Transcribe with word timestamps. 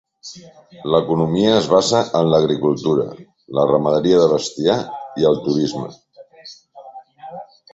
L'economia 0.93 1.51
es 1.57 1.67
basa 1.73 1.99
en 2.19 2.31
l'agricultura, 2.31 3.05
la 3.59 3.67
ramaderia 3.75 4.23
de 4.23 4.27
bestiar 4.35 4.79
i 5.25 5.29
el 5.33 5.41
turisme. 5.49 5.95